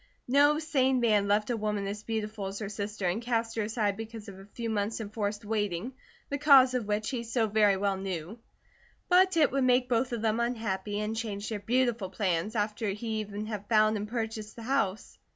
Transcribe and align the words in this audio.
No 0.27 0.57
sane 0.57 0.99
man 0.99 1.27
loved 1.27 1.51
a 1.51 1.55
woman 1.57 1.85
as 1.85 2.01
beautiful 2.01 2.47
as 2.47 2.57
her 2.57 2.69
sister 2.69 3.05
and 3.05 3.21
cast 3.21 3.55
her 3.55 3.61
aside 3.61 3.97
because 3.97 4.27
of 4.27 4.39
a 4.39 4.47
few 4.47 4.67
months' 4.67 4.99
enforced 4.99 5.45
waiting, 5.45 5.93
the 6.27 6.39
cause 6.39 6.73
of 6.73 6.87
which 6.87 7.11
he 7.11 7.21
so 7.23 7.45
very 7.45 7.77
well 7.77 7.97
knew; 7.97 8.39
but 9.09 9.37
it 9.37 9.51
would 9.51 9.63
make 9.63 9.87
both 9.87 10.11
of 10.11 10.23
them 10.23 10.39
unhappy 10.39 10.99
and 10.99 11.15
change 11.15 11.49
their 11.49 11.59
beautiful 11.59 12.09
plans, 12.09 12.55
after 12.55 12.89
he 12.89 13.19
even 13.19 13.45
had 13.45 13.69
found 13.69 13.95
and 13.95 14.07
purchased 14.07 14.55
the 14.55 14.63
house. 14.63 15.19